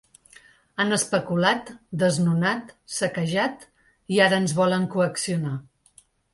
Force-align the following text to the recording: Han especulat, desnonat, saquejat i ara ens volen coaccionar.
Han 0.83 0.95
especulat, 0.95 1.69
desnonat, 2.05 2.73
saquejat 2.97 3.69
i 4.17 4.25
ara 4.29 4.43
ens 4.45 4.59
volen 4.65 4.91
coaccionar. 4.99 5.57